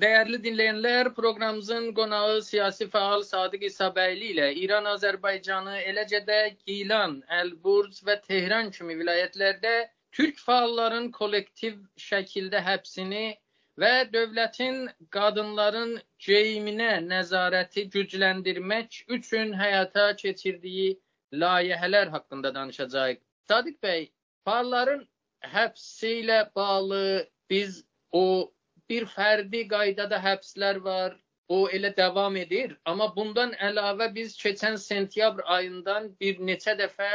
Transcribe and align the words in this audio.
Dəyərli 0.00 0.38
dinləyənlər, 0.44 1.08
proqramımızın 1.16 1.86
qonağı 1.96 2.36
siyasi 2.44 2.86
fəal 2.92 3.24
Sadiq 3.30 3.64
İsabəyli 3.68 4.28
ilə 4.32 4.46
İran 4.60 4.86
Azərbaycanı, 4.88 5.74
eləcə 5.90 6.20
də 6.28 6.36
Gilan, 6.68 7.16
Əlburz 7.38 7.98
və 8.06 8.14
Tehran 8.26 8.70
kimi 8.76 8.94
vilayətlərdə 9.00 9.72
türk 10.16 10.38
fəalların 10.40 11.10
kollektiv 11.16 11.74
şəkildə 12.04 12.62
həbsini 12.68 13.24
və 13.82 13.90
dövlətin 14.14 14.78
qadınların 15.16 15.92
geyiminə 16.28 16.92
nəzarəti 17.08 17.84
gücləndirmək 17.96 19.02
üçün 19.18 19.52
həyata 19.64 20.06
keçirdiyi 20.22 20.94
layihələr 21.42 22.14
haqqında 22.14 22.54
danışacağıq. 22.54 23.20
Sadiq 23.52 23.76
bəy, 23.84 24.08
fəalların 24.48 25.04
həbsi 25.58 26.14
ilə 26.22 26.40
bağlı 26.56 27.04
biz 27.52 27.84
o 28.12 28.24
bir 28.90 29.06
fərdi 29.16 29.66
qaydada 29.74 30.22
həbslər 30.28 30.80
var. 30.86 31.18
O 31.50 31.64
elə 31.76 31.88
davam 31.96 32.36
edir, 32.38 32.76
amma 32.86 33.08
bundan 33.14 33.56
əlavə 33.68 34.06
biz 34.14 34.36
keçən 34.38 34.76
sentyabr 34.78 35.42
ayından 35.54 36.04
bir 36.22 36.36
neçə 36.50 36.76
dəfə 36.78 37.08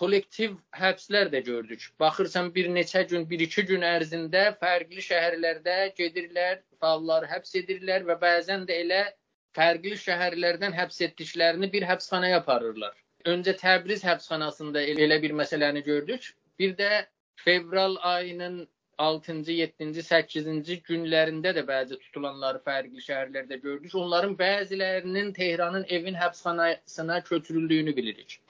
kollektiv 0.00 0.58
həbslər 0.76 1.30
də 1.32 1.40
gördük. 1.46 1.86
Baxırsan 2.00 2.50
bir 2.54 2.68
neçə 2.74 3.02
gün, 3.08 3.24
bir-iki 3.30 3.64
gün 3.70 3.86
ərzində 3.92 4.42
fərqli 4.60 5.04
şəhərlərdə 5.06 5.78
gedirlər, 6.00 6.60
fəallar 6.84 7.24
həbs 7.32 7.56
edirlər 7.62 8.04
və 8.10 8.18
bəzən 8.26 8.68
də 8.68 8.78
elə 8.84 9.00
fərqli 9.56 9.96
şəhərlərdən 10.04 10.76
həbs 10.76 11.00
etdiklərini 11.08 11.72
bir 11.72 11.88
həbsxanaya 11.88 12.42
aparırlar. 12.42 12.92
Öncə 13.32 13.56
Təbriz 13.64 14.04
həbsxanasında 14.04 14.84
elə 15.06 15.20
bir 15.22 15.32
məsələni 15.40 15.84
gördük. 15.88 16.32
Bir 16.58 16.76
də 16.76 17.04
fevral 17.44 17.96
ayının 18.14 18.62
6-cı, 18.98 19.52
7-ci, 19.52 20.02
8-ci 20.06 20.78
günlərində 20.88 21.52
də 21.56 21.64
bəzi 21.68 21.98
tutulanları 22.00 22.60
fərqli 22.66 23.02
şəhərlərdə 23.04 23.58
gördük. 23.62 23.94
Onların 23.94 24.36
bəzilərinin 24.38 25.32
Tehranın 25.34 25.84
evin 25.88 26.14
həbsxanasına 26.14 27.22
köçürüldüyünü 27.28 27.96
bilirik. 27.96 28.40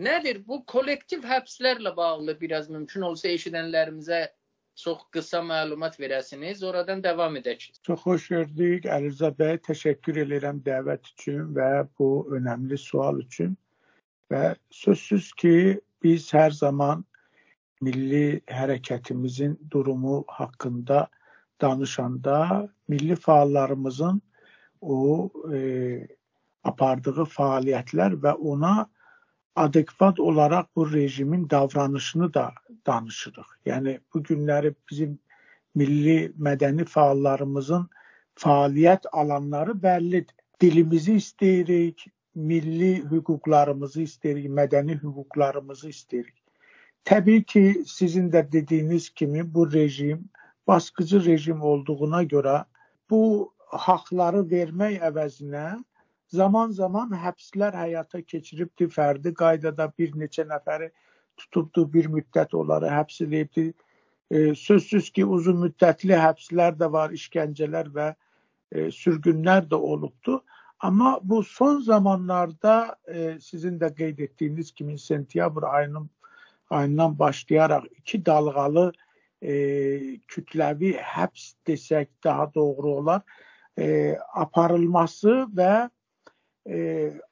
Nədir 0.00 0.40
bu 0.46 0.62
kollektiv 0.66 1.24
həbslərlə 1.28 1.96
bağlı 1.96 2.36
biraz 2.40 2.70
mümkün 2.70 3.02
olsa 3.10 3.28
eşidənlərimizə 3.28 4.28
çox 4.80 5.02
qısa 5.12 5.42
məlumat 5.44 5.98
verəsiniz. 6.00 6.62
Oradan 6.64 7.02
davam 7.04 7.36
edək. 7.36 7.66
Çox 7.86 8.00
xoş 8.06 8.28
gördük. 8.34 8.86
Əliza 8.86 9.32
bəy, 9.36 9.58
təşəkkür 9.66 10.22
edirəm 10.24 10.62
dəvət 10.64 11.12
üçün 11.12 11.50
və 11.56 11.70
bu 11.98 12.10
önəmli 12.38 12.78
sual 12.80 13.20
üçün. 13.26 13.56
Və 14.32 14.54
sözsüz 14.70 15.32
ki, 15.42 15.54
biz 16.02 16.30
hər 16.32 16.54
zaman 16.56 17.04
milli 17.80 18.40
hərəkətimizin 18.46 19.56
durumu 19.70 20.24
haqqında 20.28 21.06
danışanda 21.60 22.68
milli 22.88 23.16
fəallarımızın 23.26 24.20
o 24.80 25.30
e, 25.54 25.60
apardığı 26.64 27.26
fəaliyyətlər 27.36 28.16
və 28.24 28.34
ona 28.52 28.74
adekvat 29.56 30.20
olaraq 30.20 30.66
bu 30.76 30.92
rejimin 30.92 31.50
davranışını 31.50 32.34
da 32.34 32.52
danışırıq. 32.86 33.48
Yəni 33.66 33.98
bu 34.14 34.22
günləri 34.22 34.74
bizim 34.90 35.18
milli 35.74 36.32
mədəni 36.38 36.86
fəallarımızın 36.94 37.88
fəaliyyət 38.40 39.10
alanları 39.12 39.76
bəllidir. 39.82 40.34
Dilimizi 40.60 41.16
istəyirik, 41.16 42.04
milli 42.34 42.92
hüquqlarımızı 43.10 44.02
istəyirik, 44.02 44.48
mədəni 44.60 44.98
hüquqlarımızı 45.02 45.88
istəyirik. 45.88 46.39
Təbii 47.04 47.44
ki, 47.44 47.82
sizin 47.86 48.30
də 48.30 48.44
dediyiniz 48.52 49.10
kimi 49.10 49.54
bu 49.54 49.72
rejim 49.72 50.28
baskıcı 50.66 51.24
rejim 51.24 51.62
olduğuna 51.62 52.22
görə 52.24 52.64
bu 53.10 53.52
haqları 53.70 54.42
vermək 54.50 55.00
əvəzinə 55.08 55.64
zaman-zaman 56.30 57.14
həbslər 57.24 57.74
həyata 57.74 58.22
keçiribdi, 58.22 58.86
fərdi 58.86 59.32
qaydada 59.34 59.88
bir 59.98 60.12
neçə 60.22 60.46
nəfəri 60.46 60.90
tutubdu, 61.36 61.86
bir 61.92 62.06
müddət 62.12 62.54
onları 62.54 62.90
həbs 62.92 63.20
edibdi. 63.26 63.72
E, 64.30 64.54
sözsüz 64.54 65.10
ki, 65.10 65.24
uzun 65.24 65.58
müddətli 65.64 66.14
həbslər 66.14 66.78
də 66.78 66.92
var, 66.92 67.10
işgəncələr 67.16 67.90
və 67.96 68.08
e, 68.14 68.90
sürgünlər 68.94 69.66
də 69.72 69.80
olubdu. 69.94 70.42
Amma 70.80 71.18
bu 71.22 71.42
son 71.42 71.80
zamanlarda 71.80 72.96
e, 73.08 73.36
sizin 73.40 73.78
də 73.80 73.90
qeyd 73.96 74.18
etdiyiniz 74.28 74.70
kimi 74.72 74.98
sentyabr 74.98 75.66
ayının 75.72 76.10
ayından 76.70 77.18
başlayaraq 77.18 77.84
iki 77.96 78.26
dalğalı 78.26 78.92
e, 79.42 79.52
kütləvi 80.28 80.94
həbs 80.96 81.54
desək 81.66 82.08
daha 82.24 82.54
doğru 82.54 82.94
olar. 83.02 83.22
E, 83.78 84.16
aparılması 84.34 85.46
və 85.56 85.90
e, 86.68 86.78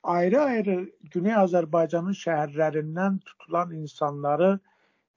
ayrı-ayrı 0.02 0.78
Güney 1.10 1.36
Azərbaycanın 1.36 2.16
şəhərlərindən 2.16 3.20
tutulan 3.24 3.72
insanları 3.72 4.58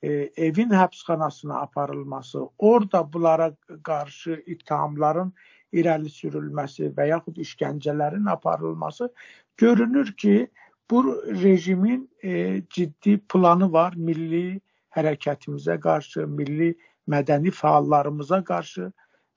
e, 0.02 0.10
evin 0.36 0.70
həbsxanasına 0.70 1.62
aparılması, 1.62 2.48
orada 2.58 3.14
bunlara 3.14 3.52
qarşı 3.84 4.44
ittihamların 4.46 5.34
irəli 5.74 6.12
sürülməsi 6.12 6.92
və 6.98 7.08
yaxud 7.14 7.38
işgəncələrin 7.40 8.30
aparılması 8.30 9.10
görünür 9.58 10.12
ki, 10.14 10.48
bu 10.92 11.22
rejimin 11.44 12.10
e, 12.24 12.62
ciddi 12.70 13.18
planı 13.34 13.72
var 13.74 13.94
milli 13.96 14.62
hərəkətimizə 14.96 15.80
qarşı, 15.80 16.28
milli 16.28 16.74
mədəni 17.10 17.54
fəallarımıza 17.56 18.42
qarşı 18.44 18.90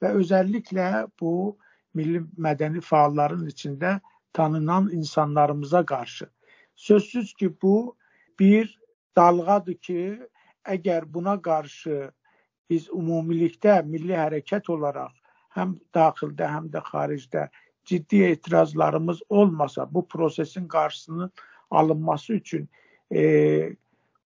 və 0.03 0.11
özəlliklə 0.21 0.89
bu 1.21 1.57
milli 1.95 2.25
mədəni 2.47 2.83
fəalların 2.83 3.47
içində 3.51 4.01
tanınan 4.33 4.91
insanlarımıza 4.93 5.85
qarşı. 5.87 6.27
Sözsüz 6.75 7.35
ki, 7.35 7.55
bu 7.63 7.97
bir 8.41 8.81
dalğadır 9.17 9.75
ki, 9.75 10.03
əgər 10.67 11.07
buna 11.15 11.37
qarşı 11.43 12.11
biz 12.71 12.89
ümumilikdə 12.89 13.83
milli 13.87 14.17
hərəkət 14.19 14.71
olaraq 14.75 15.13
həm 15.55 15.77
daxildə, 15.95 16.49
həm 16.51 16.71
də 16.75 16.83
xaricdə 16.83 17.49
ciddi 17.85 18.23
etirazlarımız 18.23 19.21
olmasa 19.29 19.95
bu 19.95 20.09
prosesin 20.09 20.69
qarşısının 20.69 21.33
alınması 21.71 22.33
üçün 22.33 22.69
e, 23.15 23.71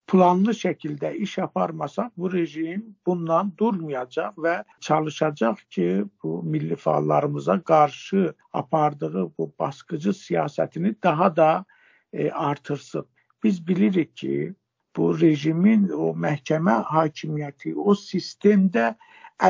planlı 0.08 0.54
şəkildə 0.56 1.10
iş 1.24 1.38
aparmasaq 1.38 2.10
bu 2.16 2.32
rejim 2.32 2.84
bundan 3.06 3.52
durmayacaq 3.58 4.38
və 4.44 4.54
çalışacaq 4.80 5.58
ki, 5.70 6.04
bu 6.22 6.42
milli 6.42 6.76
fəallarımıza 6.84 7.58
qarşı 7.62 8.34
apardığı 8.52 9.26
bu 9.38 9.52
baskıcı 9.58 10.10
siyasətini 10.10 10.94
daha 11.02 11.36
da 11.36 11.64
e, 12.12 12.30
artırsın. 12.30 13.06
Biz 13.44 13.66
bilirik 13.68 14.16
ki, 14.16 14.54
bu 14.96 15.20
rejimin 15.20 15.88
o 15.88 16.14
məhkəmə 16.16 16.78
hakimiyyəti, 16.92 17.74
o 17.76 17.92
sistemdə 17.94 18.94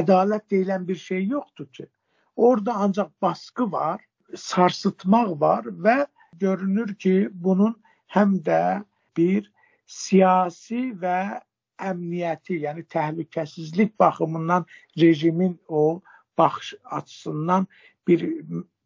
ədalət 0.00 0.50
deyilən 0.50 0.88
bir 0.88 0.97
şey 0.97 1.26
yoxdur 1.26 1.66
ki. 1.66 1.86
Orada 2.38 2.75
ancaq 2.75 3.10
baskı 3.22 3.72
var, 3.72 4.00
sarsıtmaq 4.37 5.41
var 5.41 5.65
və 5.65 6.06
görünür 6.38 6.94
ki, 6.94 7.28
bunun 7.32 7.75
həm 8.15 8.37
də 8.47 8.84
bir 9.16 9.49
siyasi 9.87 10.93
və 11.03 11.41
əmniyyəti, 11.82 12.60
yəni 12.62 12.84
təhlükəsizlik 12.94 13.98
baxımından 13.98 14.66
rejimin 15.00 15.59
o 15.69 16.00
baxış 16.38 16.75
açısından 16.84 17.66
bir 18.06 18.22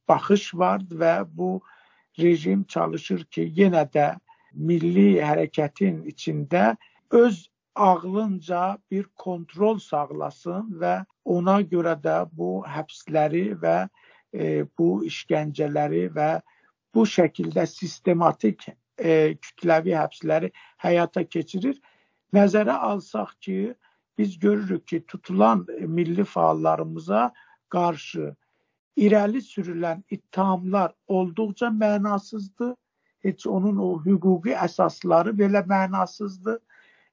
baxış 0.09 0.55
var 0.55 0.81
və 0.81 1.15
bu 1.37 1.61
rejim 2.19 2.65
çalışır 2.65 3.25
ki, 3.25 3.53
yenə 3.57 3.85
də 3.93 4.15
milli 4.55 5.21
hərəkətin 5.21 6.07
içində 6.09 6.77
öz 7.11 7.49
ağlınca 7.75 8.79
bir 8.91 9.05
kontrol 9.17 9.79
sağlasın 9.79 10.73
və 10.81 11.05
ona 11.25 11.61
görə 11.61 11.95
də 12.03 12.17
bu 12.33 12.63
həbsləri 12.69 13.45
və 13.63 13.77
e, 14.33 14.65
bu 14.79 15.05
işgəncələri 15.09 16.09
və 16.17 16.31
bu 16.95 17.07
şəkildə 17.09 17.65
sistematik 17.67 18.69
e, 18.99 19.35
kütləvi 19.41 19.97
həbsləri 19.97 20.53
həyata 20.85 21.25
keçirir. 21.25 21.81
Nəzərə 22.33 22.77
alsaq 22.91 23.33
ki, 23.41 23.75
biz 24.19 24.39
görürük 24.39 24.87
ki, 24.87 25.05
tutulan 25.07 25.67
milli 25.81 26.25
fəallarımıza 26.29 27.31
qarşı 27.73 28.35
irəli 28.97 29.41
sürülən 29.41 30.03
ittihamlar 30.11 30.93
olduqca 31.09 31.69
mənasızdır. 31.69 32.75
Heç 33.23 33.47
onun 33.47 33.77
o 33.79 33.91
hüquqi 34.05 34.57
əsasları 34.59 35.33
belə 35.39 35.63
mənasızdır. 35.69 36.59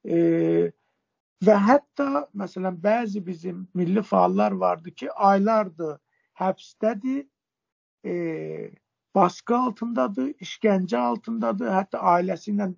E, 0.06 0.72
və 1.46 1.56
hətta 1.68 2.25
məsələn 2.38 2.78
bəzi 2.84 3.24
bizim 3.25 3.68
milli 3.74 4.04
fəallar 4.04 4.56
vardı 4.60 4.92
ki, 4.92 5.12
aylardır 5.12 5.98
həbsdədir, 6.40 7.25
e, 8.06 8.13
baskı 9.16 9.56
altındadır, 9.56 10.34
işgəncə 10.46 10.98
altındadır, 10.98 11.72
hətta 11.74 12.04
ailəsi 12.16 12.54
ilə 12.54 12.69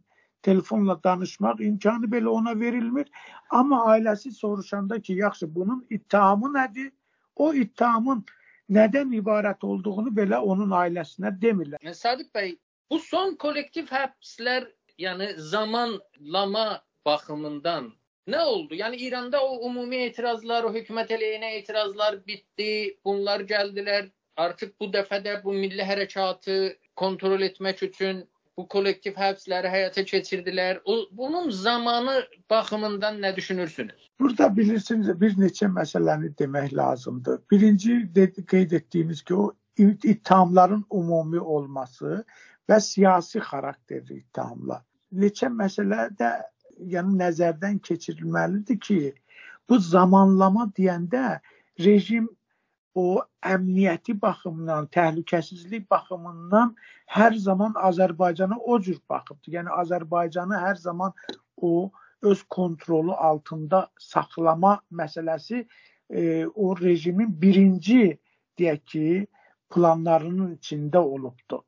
telefonla 0.41 0.97
danışmaq 1.03 1.61
imkanı 1.61 2.09
belə 2.11 2.27
ona 2.27 2.59
verilmir. 2.59 3.09
Amma 3.49 3.83
ailəsi 3.93 4.31
soruşanda 4.31 5.01
ki, 5.01 5.13
yaxşı 5.13 5.55
bunun 5.55 5.85
ittihamı 5.89 6.53
nədir? 6.57 6.91
O 7.35 7.53
ittihamın 7.53 8.25
nədən 8.69 9.13
ibarət 9.17 9.63
olduğunu 9.63 10.13
belə 10.17 10.37
onun 10.37 10.73
ailəsinə 10.81 11.33
demirlər. 11.41 11.93
Sadiq 11.93 12.31
bəy, 12.35 12.55
bu 12.89 12.99
son 12.99 13.35
kollektiv 13.35 13.91
həbslər, 13.91 14.67
yəni 14.97 15.33
zamanlama 15.37 16.81
baxımından 17.05 17.91
nə 18.27 18.41
oldu? 18.53 18.75
Yəni 18.75 18.95
İranda 19.07 19.43
o 19.45 19.69
ümumi 19.69 20.03
etirazlar, 20.07 20.63
o 20.63 20.73
hökumət 20.73 21.13
əleyhinə 21.17 21.53
etirazlar 21.59 22.19
bitdi, 22.27 22.97
bunlar 23.05 23.45
gəldilər. 23.53 24.09
Artıq 24.37 24.75
bu 24.79 24.87
dəfə 24.93 25.19
də 25.23 25.39
bu 25.43 25.53
milli 25.53 25.83
hərəkatı 25.85 26.75
kontrol 26.95 27.41
etmək 27.47 27.83
üçün 27.89 28.21
bu 28.57 28.67
kollektiv 28.67 29.17
həbsləri 29.19 29.69
həyata 29.71 30.03
keçirdilər. 30.07 30.79
O, 30.85 30.97
bunun 31.11 31.49
zamanı 31.49 32.15
baxımından 32.49 33.19
nə 33.23 33.35
düşünürsünüz? 33.35 34.09
Burada 34.19 34.49
bilirsiniz 34.57 35.09
bir 35.21 35.35
neçə 35.39 35.69
məsələni 35.71 36.31
demək 36.39 36.75
lazımdır. 36.77 37.41
Birinci 37.51 37.97
qeyd 38.53 38.71
etdiyiniz 38.71 39.23
ki, 39.23 39.35
o 39.35 39.53
ittihamların 39.77 40.85
ümumi 40.93 41.39
olması 41.39 42.23
və 42.69 42.79
siyasi 42.79 43.39
xarakterli 43.39 44.21
ittihamlar. 44.21 44.83
Neçə 45.13 45.49
məsələ 45.51 46.09
də 46.19 46.31
yəni 46.93 47.17
nəzərdən 47.21 47.79
keçirilməlidir 47.85 48.79
ki, 48.79 48.99
bu 49.69 49.79
zamanlama 49.79 50.67
deyəndə 50.77 51.39
rejim 51.79 52.29
o 52.95 53.21
əmniyyəti 53.47 54.17
baxımından, 54.21 54.89
təhlükəsizlik 54.91 55.87
baxımından 55.89 56.75
hər 57.15 57.37
zaman 57.39 57.77
Azərbaycana 57.89 58.57
o 58.59 58.79
cür 58.81 58.99
baxıbdı. 59.09 59.55
Yəni 59.57 59.71
Azərbaycanı 59.83 60.59
hər 60.59 60.75
zaman 60.75 61.13
o 61.57 61.91
öz 62.21 62.43
kontrolu 62.43 63.13
altında 63.13 63.87
saxlama 63.99 64.79
məsələsi 64.91 65.65
e, 66.09 66.45
o 66.45 66.75
rejimin 66.77 67.31
birinci 67.41 68.17
deyək 68.59 68.83
ki, 68.85 69.27
planlarının 69.71 70.55
içində 70.57 70.99
olubdu. 70.99 71.63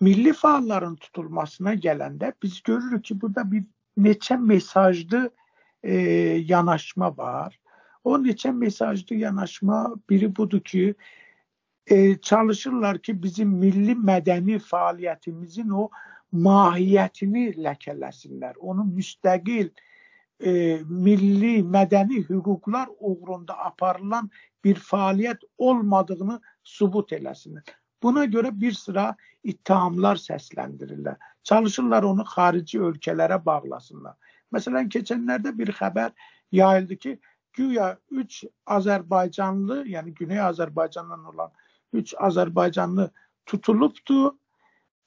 Milli 0.00 0.32
fəalların 0.36 0.96
tutulmasına 1.00 1.72
gələndə 1.80 2.32
biz 2.42 2.62
görürük 2.62 3.04
ki, 3.04 3.20
burada 3.20 3.44
bir 3.52 3.64
neçə 3.98 4.36
mesajlı 4.40 5.30
e, 5.82 5.94
yanaşma 6.52 7.16
var. 7.16 7.58
O 8.04 8.18
neçə 8.18 8.52
mesajlı 8.52 9.16
yanaşma 9.16 9.94
biri 10.10 10.36
budur 10.36 10.60
ki, 10.60 10.94
e, 11.86 12.18
çalışırlar 12.20 12.98
ki, 12.98 13.22
bizim 13.22 13.48
milli 13.48 13.96
mədəni 13.96 14.58
fəaliyyətimizin 14.60 15.72
o 15.72 15.88
mahiyyətini 16.32 17.54
ləkələsinlər. 17.56 18.56
Onun 18.58 18.92
müstəqil 18.98 19.70
e, 20.40 20.52
milli 20.84 21.62
mədəni 21.64 22.20
hüquqlar 22.28 22.92
uğrunda 23.00 23.56
aparılan 23.70 24.30
bir 24.64 24.76
fəaliyyət 24.76 25.48
olmadığını 25.58 26.40
sübut 26.64 27.12
eləsinlər. 27.12 27.76
Buna 28.06 28.22
görə 28.30 28.52
bir 28.54 28.74
sıra 28.78 29.16
ittihamlar 29.42 30.20
səsləndirirlər. 30.22 31.16
Çalışırlar 31.42 32.04
onu 32.06 32.22
xarici 32.22 32.78
ölkələrə 32.78 33.40
bağlasınlar. 33.46 34.14
Məsələn, 34.54 34.86
keçənlərdə 34.94 35.50
bir 35.58 35.72
xəbər 35.74 36.12
yayıldı 36.54 36.96
ki, 37.02 37.14
güya 37.58 37.88
3 38.10 38.44
Azərbaycanlı, 38.76 39.80
yəni 39.90 40.14
Güney 40.14 40.40
Azərbaycandan 40.44 41.24
olan 41.32 41.50
3 41.92 42.14
Azərbaycanlı 42.28 43.08
tutulubdu 43.46 44.36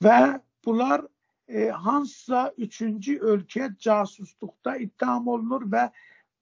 və 0.03 0.41
bunlar 0.65 1.05
e, 1.47 1.69
hansısa 1.69 2.49
üçüncü 2.57 3.19
ölkəyə 3.19 3.69
casusluqda 3.79 4.75
ittiham 4.87 5.27
olunur 5.27 5.69
və 5.71 5.87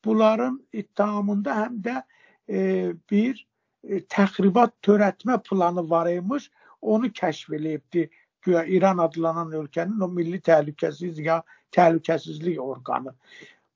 bunların 0.06 0.58
ittihamında 0.74 1.60
həm 1.62 1.78
də 1.86 2.02
e, 2.50 2.60
bir 3.12 3.46
təxribat 3.84 4.74
törətmə 4.84 5.42
planı 5.50 5.90
var 5.90 6.10
imiş. 6.12 6.50
Onu 6.82 7.10
kəşf 7.20 7.54
eləyibdi 7.58 8.10
güya 8.42 8.64
İran 8.66 8.98
adlanan 8.98 9.52
ölkənin 9.52 10.02
o 10.02 10.08
milli 10.08 10.40
təhlükəsizlik 10.42 11.26
ya 11.26 11.44
təhlükəsizlik 11.76 12.60
orqanı. 12.60 13.14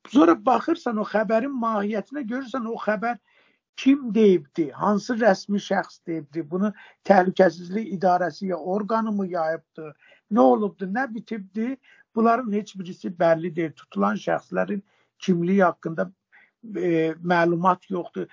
Sonra 0.09 0.35
baxırsan 0.45 0.97
o 0.97 1.05
xəbərin 1.05 1.53
mahiyyətinə 1.63 2.23
görürsən 2.29 2.67
o 2.69 2.77
xəbər 2.85 3.17
kim 3.77 4.13
deyibdi, 4.15 4.69
hansı 4.71 5.15
rəsmi 5.19 5.59
şəxs 5.59 6.01
deyibdi, 6.07 6.43
bunu 6.51 6.73
təhlükəsizlik 7.07 7.91
idarəsi 7.97 8.51
ya 8.51 8.57
orqanı 8.57 9.11
mı 9.11 9.27
yayıbdı, 9.27 9.93
nə 10.31 10.39
olubdu, 10.39 10.85
nə 10.85 11.07
bitibdi, 11.13 11.77
bunların 12.15 12.51
heç 12.51 12.75
birisi 12.79 13.09
bəlli 13.09 13.55
deyil. 13.55 13.71
Tutulan 13.71 14.15
şəxslərin 14.15 14.81
kimliyi 15.19 15.63
haqqında 15.63 16.11
e, 16.75 17.13
məlumat 17.33 17.89
yoxdur. 17.89 18.27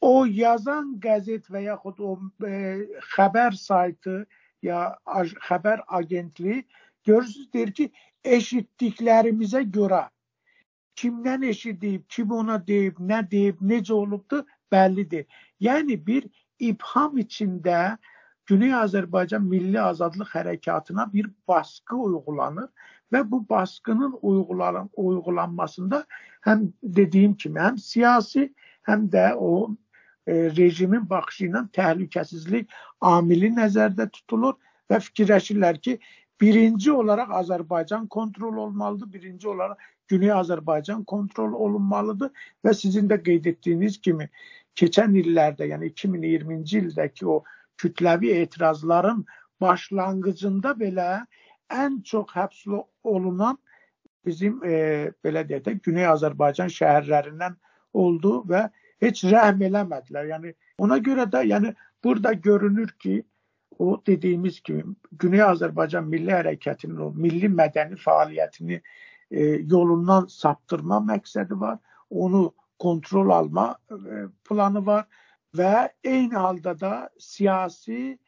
O 0.00 0.24
yazan 0.26 0.92
qəzet 1.02 1.48
və 1.50 1.64
yaxud 1.64 1.98
o 1.98 2.12
e, 2.46 2.86
xəbər 3.14 3.56
saytı 3.58 4.26
ya 4.62 4.82
xəbər 5.48 5.82
agentliyi 5.88 6.62
görürsüz 7.04 7.48
deyir 7.52 7.72
ki, 7.74 7.90
eşitdiklərimizə 8.24 9.64
görə 9.74 10.04
kimdən 10.98 11.46
eşidib, 11.50 12.04
kim 12.08 12.32
ona 12.34 12.58
deyib, 12.66 12.98
nə 12.98 13.22
deyib, 13.30 13.58
necə 13.62 13.92
olubdu 13.94 14.44
bəllidir. 14.72 15.26
Yəni 15.62 15.98
bir 16.06 16.28
ibham 16.58 17.18
içində 17.18 17.98
Güney 18.48 18.72
Azərbaycan 18.72 19.44
Milli 19.44 19.80
Azadlıq 19.80 20.30
Hərəkatına 20.32 21.04
bir 21.12 21.28
baskı 21.48 21.96
uyğulanır 21.96 22.70
və 23.12 23.20
bu 23.30 23.42
baskının 23.48 24.14
uyğulan 24.22 24.88
uyğulanmasında 24.96 26.04
həm 26.46 26.70
dediyim 26.82 27.34
kimi 27.34 27.60
həm 27.60 27.76
siyasi, 27.78 28.48
həm 28.88 29.10
də 29.12 29.34
o 29.36 29.76
rejimin 30.28 31.04
baxışı 31.10 31.48
ilə 31.48 31.64
təhlükəsizlik 31.76 32.72
amili 33.00 33.50
nəzərdə 33.56 34.08
tutulur 34.12 34.56
və 34.90 35.00
fikirləşirlər 35.04 35.80
ki, 35.84 35.98
birinci 36.40 36.92
olaraq 36.92 37.32
Azərbaycan 37.40 38.06
kontrol 38.08 38.56
olmalıdır, 38.64 39.12
birinci 39.12 39.48
olaraq 39.48 39.78
Güney 40.08 40.32
Azərbaycan 40.32 41.04
kontrol 41.04 41.52
olunmalıdır 41.52 42.30
və 42.64 42.74
sizin 42.74 43.08
də 43.10 43.18
qeyd 43.24 43.46
etdiyiniz 43.50 43.98
kimi 44.00 44.28
keçən 44.78 45.16
illərdə, 45.18 45.68
yəni 45.72 45.90
2020-ci 45.92 46.78
ildəki 46.84 47.26
o 47.26 47.42
kütləvi 47.82 48.32
etirazların 48.42 49.24
başlanğıcında 49.60 50.74
belə 50.80 51.08
ən 51.74 52.02
çox 52.02 52.32
həbs 52.32 52.62
olunan 53.04 53.58
bizim 54.24 54.60
e, 54.64 55.10
belə 55.24 55.44
deyək 55.48 55.64
də 55.66 55.74
Güney 55.84 56.08
Azərbaycan 56.08 56.70
şəhərlərindən 56.72 57.58
oldu 57.92 58.42
və 58.48 58.68
heç 59.02 59.24
rəhm 59.24 59.64
eləmədilər. 59.68 60.30
Yəni 60.34 60.54
ona 60.84 60.98
görə 60.98 61.26
də 61.30 61.44
yəni 61.48 61.74
burada 62.04 62.32
görünür 62.32 62.94
ki, 63.02 63.22
o 63.78 64.02
dediyimiz 64.06 64.60
kimi 64.60 64.94
Güney 65.22 65.42
Azərbaycan 65.44 66.08
Milli 66.10 66.32
Hərəkətinin 66.34 66.98
o 66.98 67.12
milli 67.14 67.46
mədəni 67.46 67.98
fəaliyyətini 68.02 68.80
e, 69.30 69.42
yolundan 69.70 70.26
saptırma 70.32 70.98
məqsədi 71.12 71.60
var. 71.60 71.78
Onu 72.10 72.52
kontrol 72.78 73.30
alma 73.30 73.68
e, 73.90 74.26
planı 74.48 74.86
var 74.86 75.06
və 75.56 75.88
eyni 76.04 76.34
halda 76.34 76.74
da 76.80 76.92
siyasi 77.18 78.18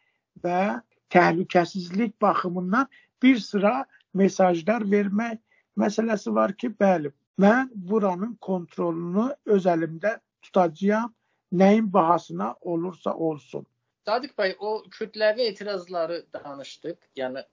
və 0.45 0.81
təhlükəsizlik 1.11 2.15
baxımından 2.23 2.87
bir 3.23 3.39
sıra 3.39 3.85
mesajlar 4.15 4.87
vermək 4.91 5.39
məsələsi 5.79 6.35
var 6.35 6.55
ki, 6.57 6.71
bəli, 6.81 7.11
mən 7.41 7.71
buranın 7.75 8.37
kontrolunu 8.41 9.31
öz 9.47 9.67
əlimdə 9.67 10.19
tutacağam, 10.43 11.15
nəyin 11.53 11.93
bahasına 11.93 12.55
olursa 12.61 13.15
olsun. 13.15 13.67
Sadiq 14.07 14.33
bəy, 14.39 14.55
o 14.59 14.85
kütləvi 14.97 15.47
etirazları 15.53 16.23
danışdıq. 16.35 16.99
Yəni 17.21 17.45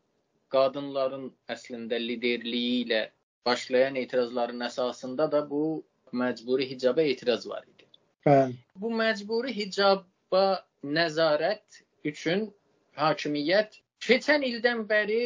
qadınların 0.53 1.27
əslində 1.53 1.99
liderliyi 2.01 2.85
ilə 2.85 3.01
başlayan 3.45 3.95
etirazların 4.03 4.63
əsasında 4.69 5.31
da 5.31 5.41
bu 5.49 5.63
məcburi 6.21 6.69
hicaba 6.69 7.01
etiraz 7.01 7.47
var 7.49 7.63
idi. 7.63 7.87
Bəli. 8.25 8.55
Bu 8.75 8.91
məcburi 9.01 9.53
hicaba 9.55 10.45
nəzarət 10.83 11.81
üçün 12.11 12.47
hakimiyyət 13.01 13.79
keçən 14.07 14.45
ildən 14.47 14.85
bəri 14.89 15.21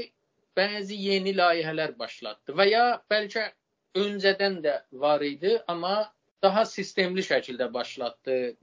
bəzi 0.58 0.98
yeni 1.08 1.34
layihələr 1.38 1.98
başlatdı 2.00 2.56
və 2.60 2.68
ya 2.70 2.86
bəlkə 3.12 3.46
öncədən 4.02 4.60
də 4.66 4.76
var 5.04 5.22
idi, 5.22 5.58
amma 5.68 5.96
daha 6.44 6.66
sistemli 6.66 7.22
şəkildə 7.22 7.74
başlatdı. 7.74 8.58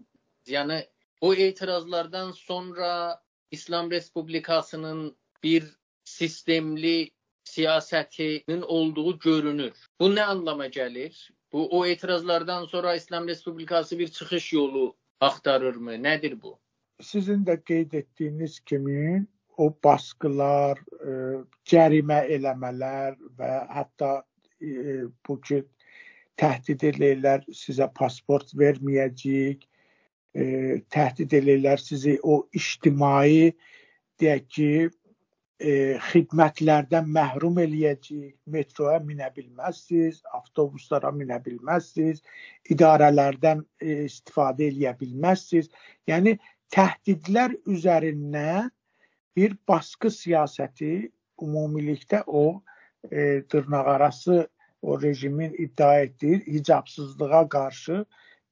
Yəni 0.48 0.82
O 1.20 1.34
etirazlardan 1.34 2.30
sonra 2.30 3.20
İslam 3.50 3.90
Respublikasının 3.90 5.16
bir 5.42 5.64
sistemli 6.04 7.10
siyasətinin 7.44 8.62
olduğu 8.62 9.18
görünür. 9.18 9.72
Bu 10.00 10.10
nə 10.10 10.22
anlama 10.22 10.66
gəlir? 10.66 11.30
Bu 11.52 11.78
o 11.78 11.86
etirazlardan 11.86 12.64
sonra 12.64 12.94
İslam 12.94 13.28
Respublikası 13.28 13.98
bir 13.98 14.08
çıxış 14.08 14.52
yolu 14.52 14.96
axtarırmı? 15.20 15.92
Nədir 15.92 16.42
bu? 16.42 16.58
Sizin 17.00 17.44
də 17.44 17.64
qeyd 17.64 17.92
etdiyiniz 17.92 18.60
kimi 18.60 19.26
o 19.56 19.74
baskılar, 19.84 20.78
e, 20.78 21.10
cərimə 21.66 22.20
eləmələr 22.36 23.16
və 23.38 23.52
hətta 23.74 24.22
e, 24.62 25.02
bu 25.28 25.40
ki 25.40 25.64
təhdid 26.38 26.84
edirlər 26.90 27.42
sizə 27.54 27.88
pasport 27.98 28.52
verməyəcəyik, 28.58 29.64
e, 30.34 30.44
təhdid 30.94 31.34
edirlər 31.40 31.82
sizi 31.82 32.18
o 32.22 32.44
ictimai 32.56 33.50
deyək 34.20 34.46
ki, 34.54 34.70
e, 35.58 35.72
xidmətlərdən 36.10 37.08
məhrum 37.14 37.58
eləyəcək, 37.62 38.36
metroya 38.54 39.00
minə 39.04 39.30
bilməzsiniz, 39.34 40.20
avtobuslara 40.38 41.10
minə 41.14 41.40
bilməzsiniz, 41.44 42.22
idarələrdən 42.74 43.64
e, 43.82 44.04
istifadə 44.06 44.68
eləyə 44.70 44.94
bilməzsiniz. 45.00 45.70
Yəni 46.10 46.36
təhdidlər 46.74 47.56
üzərindən 47.70 48.70
bir 49.38 49.56
baskı 49.68 50.10
siyasəti 50.12 51.10
ümumilikdə 51.42 52.24
o 52.26 52.60
e, 53.10 53.42
dırnaqarası 53.50 54.46
o 54.82 55.02
rejimin 55.02 55.54
iddia 55.58 56.00
etdiyi 56.00 56.38
hicabsızlığa 56.46 57.48
qarşı 57.48 58.04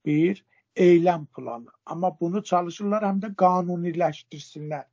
bir 0.06 0.44
eyləm 0.76 1.26
planı. 1.26 1.70
Amma 1.86 2.16
bunu 2.20 2.42
çalışırlar 2.42 3.02
həm 3.02 3.20
də 3.22 3.34
qanuniləşdirsinlər. 3.34 4.84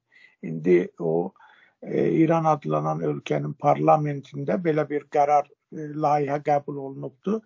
İndi 0.44 0.92
o 1.00 1.34
e, 1.82 2.12
İran 2.12 2.46
adlanan 2.46 3.02
ölkənin 3.02 3.54
parlamentində 3.60 4.60
belə 4.64 4.88
bir 4.90 5.08
qərar 5.12 5.50
e, 5.50 5.90
layihə 6.06 6.40
qəbul 6.44 6.80
olunubdu. 6.88 7.42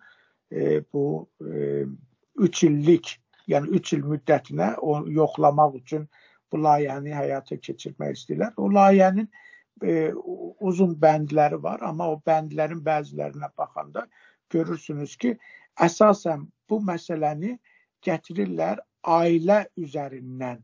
E, 0.52 0.82
bu 0.92 1.28
3 1.40 2.64
e, 2.64 2.66
illik, 2.66 3.16
yəni 3.48 3.80
3 3.80 3.92
il 3.92 4.06
müddətinə 4.14 4.74
o 4.78 5.02
yoxlamaq 5.06 5.76
üçün 5.82 6.08
bu 6.52 6.62
layihəni 6.64 7.14
həyata 7.14 7.58
keçirmək 7.60 8.16
istəyirlər. 8.16 8.54
O 8.56 8.70
layihənin 8.72 9.26
e, 9.26 9.47
uzun 9.80 10.94
bəndləri 11.00 11.62
var, 11.62 11.82
amma 11.86 12.08
o 12.12 12.20
bəndlərin 12.26 12.80
bəzilərinə 12.84 13.50
baxanda 13.58 14.06
görürsünüz 14.50 15.16
ki, 15.16 15.34
əsasən 15.80 16.46
bu 16.70 16.80
məsələni 16.84 17.56
gətirirlər 18.04 18.80
ailə 19.08 19.64
üzərindən 19.78 20.62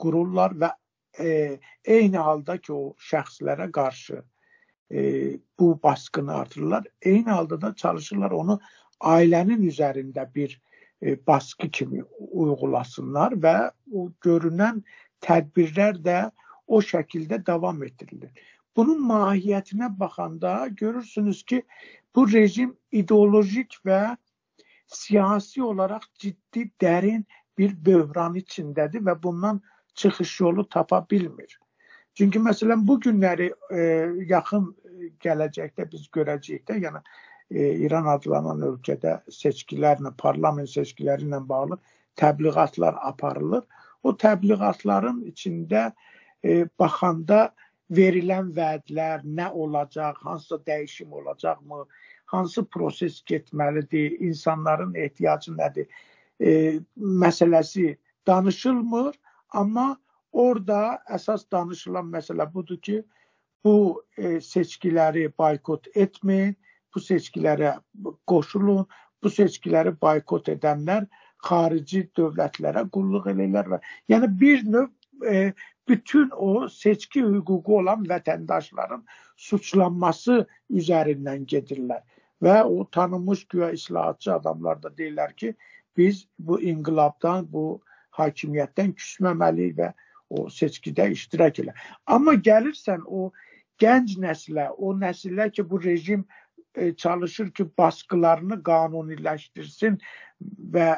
qururlar 0.00 0.54
və 0.60 0.70
e, 1.18 1.58
eyni 1.84 2.20
halda 2.20 2.58
ki, 2.58 2.72
o 2.72 2.94
şəxslərə 3.10 3.70
qarşı 3.72 4.20
e, 4.90 5.00
bu 5.58 5.78
baskını 5.82 6.34
artırırlar. 6.34 6.86
Eyni 7.02 7.30
halda 7.30 7.60
da 7.60 7.74
çalışırlar 7.74 8.30
onu 8.30 8.60
ailənin 9.00 9.64
üzərində 9.68 10.26
bir 10.34 10.60
e, 11.02 11.16
baskı 11.26 11.70
kimi 11.70 12.04
uyğulasınlar 12.18 13.36
və 13.44 13.56
o 13.92 14.10
görünən 14.24 14.82
tədbirlər 15.24 16.00
də 16.04 16.20
o 16.70 16.78
şəkildə 16.86 17.40
davam 17.46 17.82
etdirilir. 17.82 18.30
Bunun 18.76 19.00
mahiyyətinə 19.08 19.88
baxanda 20.00 20.68
görürsünüz 20.82 21.42
ki, 21.42 21.62
bu 22.14 22.26
rejim 22.32 22.76
ideolojik 22.92 23.74
və 23.86 24.16
siyasi 24.86 25.62
olaraq 25.62 26.06
ciddi 26.22 26.68
dərin 26.82 27.24
bir 27.58 27.74
böhran 27.86 28.38
içindədir 28.38 29.02
və 29.08 29.16
bundan 29.22 29.60
çıxış 29.94 30.40
yolu 30.40 30.68
tapa 30.68 31.02
bilmir. 31.10 31.58
Çünki 32.14 32.38
məsələn 32.38 32.86
bu 32.86 32.98
günləri 33.00 33.50
e, 33.70 33.82
yaxın 34.30 34.70
gələcəkdə 35.24 35.86
biz 35.90 36.06
görəcəyik 36.14 36.64
də, 36.70 36.78
yəni 36.86 37.02
e, 37.50 37.74
İran 37.86 38.06
adlanan 38.14 38.62
ölkədə 38.70 39.18
seçkilərlə, 39.40 40.14
parlament 40.18 40.70
seçkiləri 40.70 41.26
ilə 41.26 41.42
bağlı 41.48 41.78
təbliğatlar 42.22 42.98
aparılır. 43.10 43.66
O 44.02 44.14
təbliğatların 44.16 45.22
içində 45.30 45.86
e, 45.90 46.19
baxanda 46.78 47.50
verilən 47.90 48.52
vədlər 48.54 49.24
nə 49.26 49.50
olacaq, 49.50 50.20
hansısa 50.22 50.60
dəyişim 50.66 51.12
olacaqmı, 51.12 51.84
hansı 52.30 52.64
proses 52.64 53.22
getməlidir, 53.26 54.14
insanların 54.20 54.94
ehtiyacı 54.94 55.52
nədir 55.52 55.86
e, 56.40 56.80
məsələsi 56.96 57.96
danışılmır, 58.26 59.14
amma 59.50 59.96
orada 60.32 61.00
əsas 61.10 61.44
danışılan 61.52 62.12
məsələ 62.14 62.46
budur 62.54 62.78
ki, 62.78 63.02
bu 63.64 64.02
e, 64.16 64.40
seçkiləri 64.40 65.28
boykot 65.38 65.90
etməyin, 65.94 66.54
bu 66.94 67.02
seçkilərə 67.02 67.74
qoşulun, 68.30 68.86
bu 69.22 69.30
seçkiləri 69.30 69.92
boykot 70.00 70.48
edənlər 70.54 71.06
xarici 71.44 72.06
dövlətlərə 72.16 72.86
qulluq 72.94 73.28
edirlər 73.32 73.68
və 73.74 73.80
yəni 74.12 74.30
bir 74.40 74.64
növ 74.64 74.88
e, 75.26 75.52
bütün 75.90 76.30
o 76.36 76.68
seçki 76.68 77.22
hüququ 77.22 77.78
olan 77.80 78.04
vətəndaşların 78.06 79.02
suçlanması 79.36 80.44
üzərindən 80.70 81.46
gedirlər. 81.50 82.04
Və 82.42 82.62
o 82.64 82.84
tanınmış 82.96 83.44
güya 83.52 83.70
islahatçı 83.76 84.32
adamlar 84.34 84.82
da 84.82 84.92
deyirlər 85.00 85.34
ki, 85.36 85.54
biz 85.96 86.22
bu 86.38 86.60
inqilabdan, 86.62 87.48
bu 87.52 87.82
hakimiyyətdən 88.20 88.94
küsməməliyik 89.00 89.76
və 89.82 89.90
o 90.30 90.46
seçkidə 90.52 91.10
iştirak 91.16 91.58
elə. 91.64 91.74
Amma 92.06 92.36
gəlirsən 92.38 93.02
o 93.06 93.32
gənc 93.82 94.14
nəslə, 94.22 94.70
o 94.78 94.94
nəsillər 94.94 95.50
ki, 95.56 95.66
bu 95.70 95.82
rejim 95.82 96.24
e, 96.74 96.94
çalışır 96.94 97.50
ki, 97.50 97.66
baskılarını 97.78 98.62
qanuniləşdirsin 98.70 99.98
və 100.76 100.90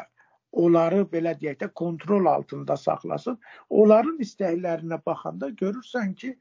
onları 0.53 1.05
belə 1.13 1.35
deyək 1.41 1.59
də 1.63 1.69
kontrol 1.75 2.27
altında 2.31 2.77
saxlasın. 2.77 3.39
Onların 3.71 4.19
istəklərinə 4.25 5.01
baxanda 5.07 5.49
görürsən 5.63 6.15
ki, 6.15 6.35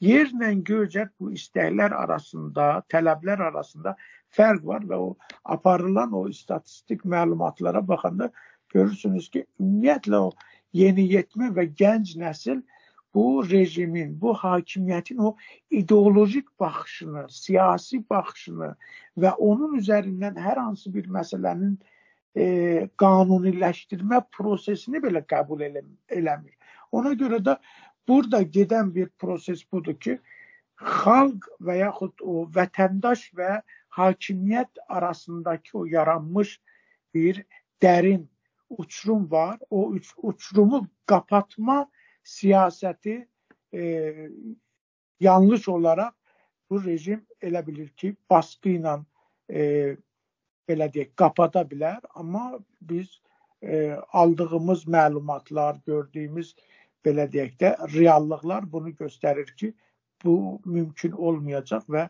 yerlə 0.00 0.52
göycət 0.70 1.12
bu 1.20 1.32
istəklər 1.36 1.94
arasında, 1.94 2.68
tələblər 2.92 3.42
arasında 3.50 3.96
fərq 4.34 4.64
var 4.64 4.86
və 4.88 5.00
o 5.08 5.08
aparılan 5.44 6.14
o 6.14 6.26
statistik 6.32 7.04
məlumatlara 7.04 7.82
baxanda 7.88 8.30
görürsünüz 8.74 9.28
ki, 9.30 9.44
ümumiyyətlə 9.60 10.24
o 10.28 10.32
yeniyetmə 10.76 11.52
və 11.56 11.68
gənc 11.80 12.16
nəsil 12.20 12.62
bu 13.14 13.42
rejimin, 13.50 14.20
bu 14.20 14.34
hakimiyyətin 14.36 15.18
o 15.18 15.36
ideolojik 15.70 16.48
baxışını, 16.60 17.26
siyasi 17.32 18.02
baxışını 18.10 18.74
və 19.18 19.32
onun 19.50 19.78
üzərindən 19.80 20.36
hər 20.38 20.60
hansı 20.60 20.92
bir 20.94 21.08
məsələnin 21.08 21.78
e, 22.36 22.88
qanuniləşdirmə 23.00 24.22
prosesini 24.34 25.00
belə 25.04 25.24
qəbul 25.26 25.64
eləmir. 25.68 26.54
Ona 26.92 27.12
görə 27.20 27.40
də 27.44 27.56
burada 28.08 28.42
gedən 28.42 28.94
bir 28.94 29.08
proses 29.20 29.64
budur 29.72 29.96
ki, 30.00 30.18
xalq 30.78 31.48
və 31.64 31.80
yaxud 31.82 32.22
o 32.22 32.46
vətəndaş 32.54 33.28
və 33.38 33.60
hakimiyyət 33.98 34.82
arasındakı 34.88 35.78
o 35.78 35.84
yaranmış 35.86 36.60
bir 37.14 37.42
dərin 37.82 38.28
uçurum 38.70 39.30
var. 39.30 39.58
O 39.70 39.94
uçurumu 40.22 40.86
qapatma 41.06 41.86
siyasəti 42.24 43.26
e, 43.74 43.82
yanlış 45.20 45.68
olaraq 45.68 46.12
bu 46.70 46.84
rejim 46.84 47.24
elə 47.42 47.66
bilir 47.66 47.88
ki, 47.96 48.14
baskı 48.30 48.76
ilə 48.76 48.98
e, 49.50 49.96
belə 50.68 50.88
deyək, 50.92 51.14
qapada 51.16 51.64
bilər, 51.68 52.00
amma 52.14 52.58
biz 52.80 53.20
e, 53.62 53.96
aldığımız 54.12 54.86
məlumatlar, 54.86 55.80
gördüyümüz 55.86 56.54
belə 57.04 57.28
deyək 57.32 57.54
də 57.62 57.74
reallıqlar 57.94 58.66
bunu 58.72 58.94
göstərir 59.00 59.54
ki, 59.56 59.72
bu 60.24 60.60
mümkün 60.64 61.12
olmayacaq 61.12 61.86
və 61.88 62.08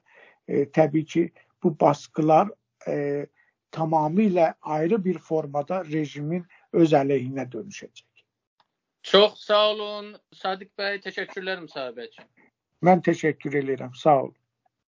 e, 0.49 0.65
təbii 0.65 1.05
ki, 1.05 1.25
bu 1.63 1.75
baskılar 1.81 2.51
e, 2.89 3.27
tamamilə 3.73 4.55
ayrı 4.63 5.05
bir 5.05 5.19
formada 5.19 5.85
rejimin 5.85 6.47
öz 6.73 6.93
əleyhinə 6.93 7.49
dönüşəcək. 7.53 8.07
Çox 9.03 9.39
sağ 9.41 9.65
olun 9.71 10.09
Sadiq 10.35 10.71
bəy, 10.79 10.99
təşəkkürlər 11.05 11.63
müsahibə 11.65 12.09
üçün. 12.09 12.27
Mən 12.85 13.03
təşəkkür 13.05 13.61
edirəm. 13.63 13.95
Sağ 13.97 14.23
olun. 14.23 14.38